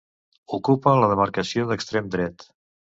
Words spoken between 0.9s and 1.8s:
la demarcació